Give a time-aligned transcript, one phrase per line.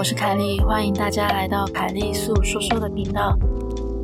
[0.00, 3.38] 我是凯莉，欢迎大家来到凯莉素说说的频道。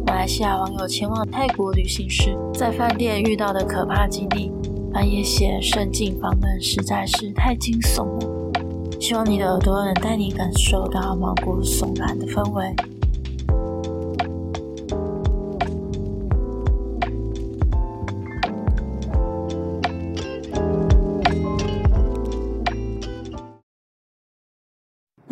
[0.07, 4.53] 马来西亚网友前往泰国旅行时，在饭店遇到的可怕经历，
[4.93, 8.53] 半夜写渗进房门，实在是太惊悚了。
[9.01, 12.77] 希望你的耳朵能带你感受到毛骨悚然的氛围。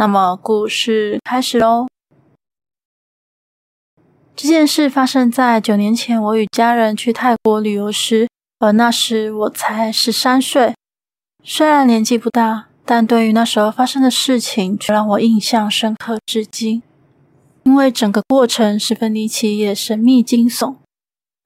[0.04, 1.86] 那么故事开始喽。
[4.36, 8.28] 这件事发生在九年前，我与家人去泰国旅游时，
[8.58, 10.74] 而那时我才十三岁。
[11.42, 16.82] 虽然年纪不大，但对于那时候发生的事情，却让我印象深刻至今。
[17.62, 20.76] 因为整个过程十分离奇也神秘惊悚。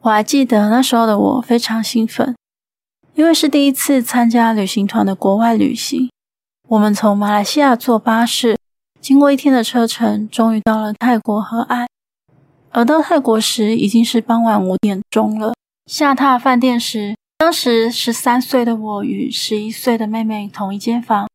[0.02, 2.34] 我还记得那时候的我非常兴奋，
[3.14, 6.10] 因为是第一次参加旅行团的国外旅行。
[6.68, 8.58] 我们从马来西亚坐巴士，
[9.00, 11.86] 经过一天的车程，终于到了泰国和爱。
[12.70, 15.54] 而到泰国时，已经是傍晚五点钟了。
[15.86, 21.26] 下榻饭店时，当时十三岁的我与十一岁的妹妹同一间房，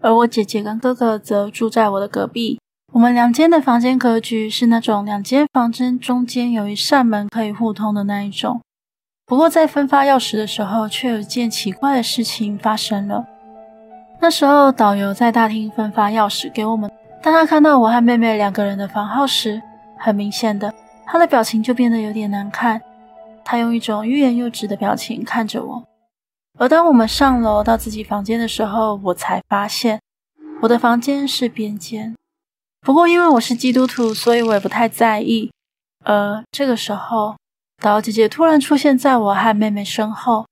[0.00, 2.58] 而我姐姐跟哥哥则住在我的隔壁。
[2.94, 8.62] 我们两间的房间格局是那种两间房间中间有一扇门可以互通的那一种。
[9.26, 13.26] 不过在分发钥匙的时候，却有一件奇怪的事情发生了。
[14.20, 16.90] 那时候，导游在大厅分发钥匙给我们。
[17.22, 19.62] 当他看到我和妹妹两个人的房号时，
[19.96, 20.74] 很明显的，
[21.06, 22.80] 他的表情就变得有点难看。
[23.44, 25.84] 他用一种欲言又止的表情看着我。
[26.58, 30.00] 而当我们上楼到自己房间的时候，我才发现
[30.62, 32.16] 我的房间是边间。
[32.80, 35.52] 不过因为我是基督徒，所以我也不太在意。
[36.04, 37.36] 而这个时候，
[37.80, 40.46] 导游姐姐突然出现在我和妹妹身后，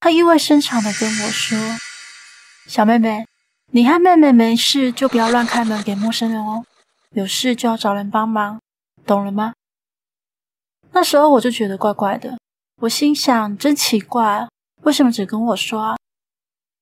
[0.00, 1.58] 她意味深长的跟我说。
[2.68, 3.26] 小妹妹，
[3.72, 6.62] 你和妹妹没事就不要乱开门给陌生人哦，
[7.12, 8.60] 有事就要找人帮忙，
[9.06, 9.54] 懂了吗？
[10.92, 12.38] 那时候我就觉得怪怪的，
[12.82, 14.46] 我心想真奇怪，
[14.82, 15.96] 为什么只跟我说啊？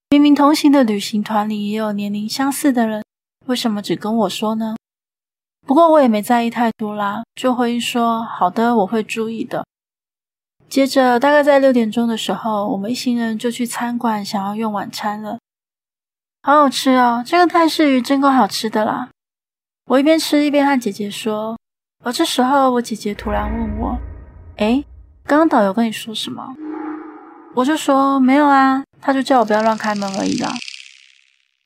[0.09, 3.01] 明明同行的旅行团里也有年龄相似的人，
[3.45, 4.75] 为什么只跟我说呢？
[5.65, 9.65] 不过我也没在意太多啦，就回应说好的，我会注意的。
[10.67, 15.39] 接着大概在六点钟的时候，我们一行人就去餐馆想要用晚餐了。
[16.47, 19.09] 好好吃哦，这个泰式鱼真够好吃的啦！
[19.87, 21.57] 我一边吃一边和姐姐说。
[22.05, 23.97] 而这时候，我姐姐突然问我
[24.55, 24.85] ：“诶，
[25.25, 26.55] 刚刚导游跟你说什么？”
[27.53, 30.49] 我就说：“没有啊，他就叫我不要乱开门而已啦。”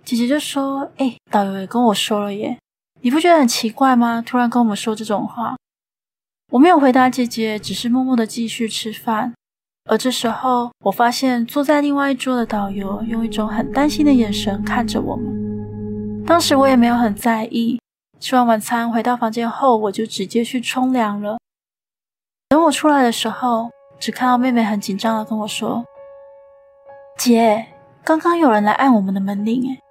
[0.04, 2.58] 姐姐就说：“诶，导游也跟我说了耶，
[3.02, 4.24] 你不觉得很奇怪吗？
[4.26, 5.56] 突然跟我们说这种话。”
[6.54, 9.36] 我没有回答姐姐，只是默默的继续吃饭。
[9.92, 16.24] 而这时候，我发现坐在另外一桌的导游用一种很担心的眼神看着我们。
[16.26, 17.78] 当时我也没有很在意。
[18.18, 21.38] 吃完晚餐回到房间后，我就直接去冲凉了。
[22.48, 23.70] 等我出来的时候，
[24.00, 25.84] 只看到妹妹很紧张的跟我说
[27.20, 27.66] ：“姐，
[28.02, 29.82] 刚刚有人来按我们的门铃。”诶，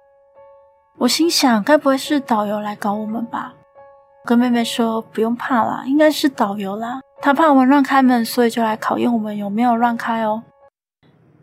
[0.97, 3.53] 我心想，该不会是导游来搞我们吧？
[4.25, 7.01] 跟妹妹说不用怕啦，应该是导游啦。
[7.21, 10.43] 他怕我们乱开门，所以就来考验我们有没有乱开哦。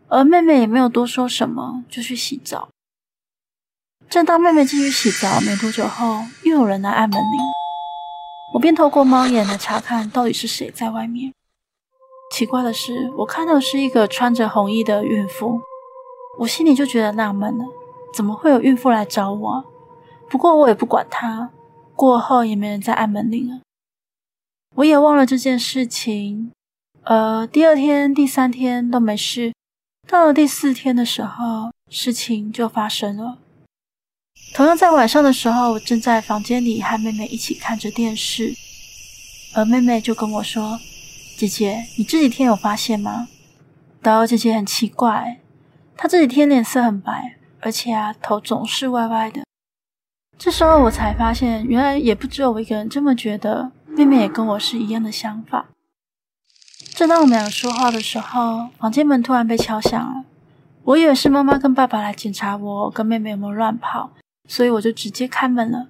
[0.09, 2.69] 而妹妹也没有多说什么，就去洗澡。
[4.09, 7.39] 正当妹妹进去洗澡没多久后，又有人来按门铃。
[8.55, 11.31] 我便透过猫眼来查看到底是谁在外面。
[12.33, 15.61] 奇怪的是，我看到是一个穿着红衣的孕妇。
[16.39, 17.65] 我心里就觉得纳闷了，
[18.13, 19.65] 怎么会有孕妇来找我？
[20.29, 21.51] 不过我也不管她。
[21.95, 23.61] 过后也没人再按门铃了。
[24.75, 26.51] 我也忘了这件事情，
[27.03, 29.53] 呃，第二天、第三天都没事，
[30.07, 33.39] 到了第四天的时候，事情就发生了。
[34.53, 38.53] 同样在晚上的时候，我正在房间里和妹妹一起看着电视，
[39.53, 40.79] 而妹妹就跟我说
[41.35, 43.27] ：“姐姐，你这几天有发现吗？
[44.01, 45.39] 导游姐姐很奇怪，
[45.97, 49.41] 她这几天脸色很白，而且啊，头总是歪歪的。”
[50.39, 53.71] 这时候我才发现，原来也不只有我一个人这么觉得。
[53.99, 55.65] 妹妹也跟我是一样的想法。
[56.95, 60.23] 正当我们俩说话的时候，房间门突然被敲响了。
[60.85, 64.11] 我以为是妈妈跟爸爸来检查我跟妹妹有没有乱跑，
[64.47, 65.87] 所以我就直接开门了。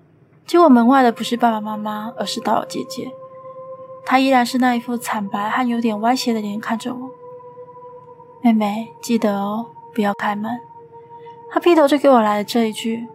[0.47, 3.11] 结果门外的不是爸爸妈妈，而是导游姐姐。
[4.07, 7.11] 她依然是那一副惨白和有点歪斜的脸看着我。
[8.41, 10.59] 妹妹，记得哦，不要开门。
[11.51, 13.07] 她劈头就给我来了这一句。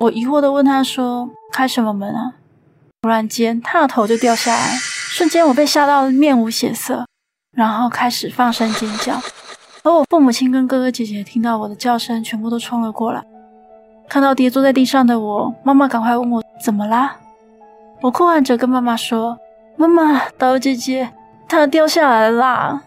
[0.00, 2.34] 我疑惑地问她说：“开什么门啊？”
[3.00, 7.06] 突然间，他的头就掉下来，瞬间我被吓到面无血色，
[7.52, 9.14] 然后开始放声尖叫。
[9.84, 13.22] 而我父母亲跟哥哥姐姐听到我的叫声，全部都冲了过来。
[14.08, 17.16] 看到跌坐在地上的我，妈妈赶快问我怎么啦？
[18.00, 19.38] 我哭喊着跟妈妈说
[19.78, 21.10] ：“妈妈，导游姐姐，
[21.48, 22.82] 她掉下来啦！”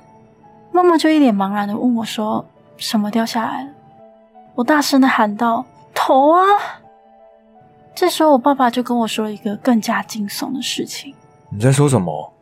[0.73, 3.69] 妈妈就一脸茫然的问我说：“什么掉下来了？”
[4.55, 5.65] 我大声的喊道
[5.95, 6.43] ：“头啊！”
[7.93, 11.13] 这时候，我爸爸就跟我说了一个更加惊悚的事情
[11.51, 12.33] ：“你在说什么？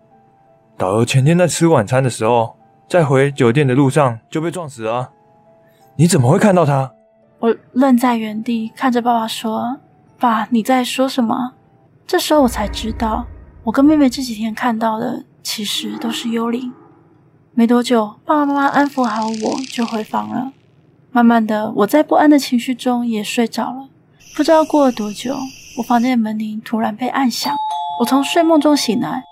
[0.77, 2.55] 导游前天在吃晚餐的时候，
[2.87, 5.09] 在回酒店的路上就被撞死了。
[5.95, 6.93] 你怎么会看到他？”
[7.39, 9.77] 我愣在原地，看着爸爸说
[10.19, 11.53] ：“爸，你在说什么？”
[12.05, 13.25] 这时候我才知道，
[13.63, 16.71] 我跟妹妹这几天看到的其实都是幽灵。
[17.53, 20.51] 没多久，爸爸妈妈安抚好我就回房了。
[21.11, 23.89] 慢慢的，我在不安的情绪中也睡着了。
[24.35, 25.37] 不知道过了多久，
[25.77, 27.53] 我房间的门铃突然被按响。
[27.99, 29.23] 我从睡梦中醒来，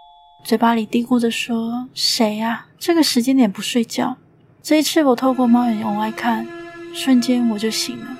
[0.44, 2.66] 嘴巴里嘀咕着说：“谁呀？
[2.78, 4.18] 这个时间点不睡觉？”
[4.62, 6.46] 这一次，我透过猫眼往外看，
[6.94, 8.18] 瞬间我就醒了。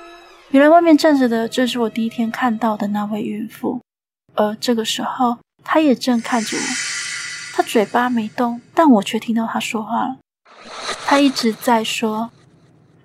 [0.50, 3.82] 原来外面站着的正是我第一天看到的那位孕妇，
[4.34, 6.62] 而这个时候，她也正看着我。
[7.54, 10.16] 她嘴巴没动，但我却听到她说话了。
[11.04, 12.30] 她一直在说：“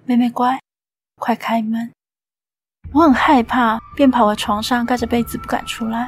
[0.05, 0.59] 妹妹乖，
[1.19, 1.91] 快开门。”
[2.93, 6.07] 我很害怕，便跑回床上盖着被子不敢出来。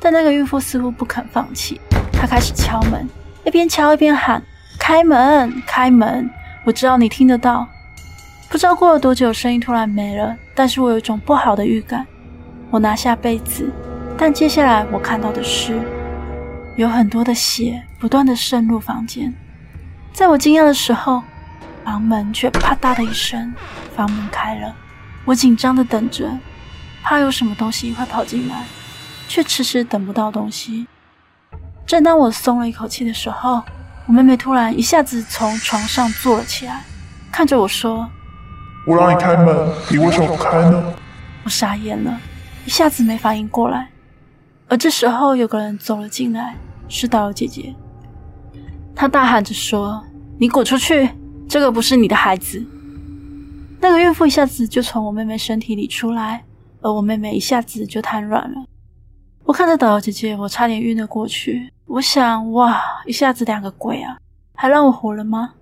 [0.00, 1.80] 但那个孕妇似乎不肯放弃，
[2.12, 3.08] 她开始敲门，
[3.44, 4.42] 一边敲一边喊
[4.76, 6.28] ：“开门，开门！”
[6.66, 7.66] 我知道你听得到。
[8.50, 12.04] 不知道过了多久，声音突然没了，但是我有一种不好的预感。
[12.70, 13.72] 我拿下被子，
[14.18, 15.80] 但接下来我看到的是
[16.74, 19.32] 有很多的血不断的渗入房间。
[20.12, 21.22] 在我惊讶的时候，
[21.84, 23.54] 房门却啪嗒的一声，
[23.94, 24.74] 房门开了。
[25.26, 26.38] 我紧张的等着，
[27.02, 28.64] 怕有什么东西会跑进来，
[29.28, 30.86] 却迟迟等不到东西。
[31.84, 33.60] 正当我松了一口气的时候，
[34.06, 36.84] 我妹妹突然一下子从床上坐了起来，
[37.32, 38.08] 看着我说
[38.86, 40.94] ：“我让你开门，你为什么不开呢？”
[41.42, 42.20] 我傻眼了，
[42.64, 43.88] 一下子没反应过来。
[44.68, 46.54] 而这时候，有个人走了进来，
[46.88, 47.74] 是导游姐姐。
[48.94, 50.04] 她大喊着说
[50.38, 51.10] ：“你滚出去！
[51.48, 52.64] 这个不是你的孩子。”
[53.86, 56.42] 那个孕妇一下子就从我妹妹身体里出来，
[56.80, 58.66] 而我妹妹一下子就瘫软了。
[59.44, 61.72] 我看着导游姐姐，我差点晕了过去。
[61.84, 64.18] 我想，哇，一下子两个鬼啊，
[64.56, 65.54] 还让我活了吗？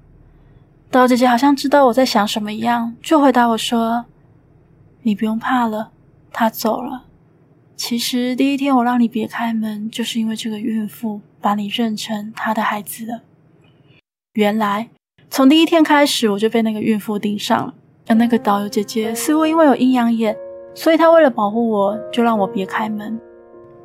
[0.90, 4.06] 导游姐姐好像知道我在想什么一样，就回答我说
[5.04, 5.90] ：“你不用怕了，
[6.32, 7.04] 她走了。
[7.76, 13.20] 其实第一天我让你别开门，就是因为这个孕妇把你认成她的孩子了。
[14.32, 14.88] 原来
[15.28, 17.74] 从第一天开始，我就被那个孕妇盯上了。”
[18.06, 20.36] 而那个导游姐姐似乎因为有阴阳眼，
[20.74, 23.18] 所以她为了保护我，就让我别开门。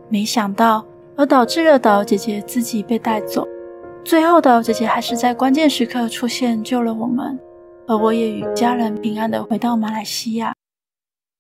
[0.10, 0.86] 没想到，
[1.16, 3.48] 而导致了导游姐姐自己被带走。
[4.04, 7.38] 最后，导游姐姐还是在关键时刻出现，救了我们，
[7.88, 10.54] 而我也与家人平安的回到马来西亚。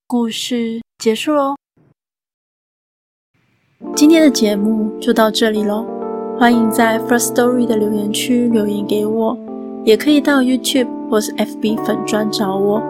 [0.07, 1.55] 故事结束喽。
[3.95, 5.85] 今天的节目就到这里喽，
[6.37, 9.37] 欢迎在 First Story 的留言区留言给我，
[9.83, 10.98] 也可以到 YouTube。
[11.09, 12.81] 或是 FB 粉专找我，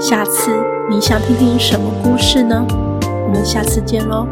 [0.00, 0.50] 下次
[0.90, 2.66] 你想听听什么故事呢？
[3.26, 4.26] 我们下次见喽。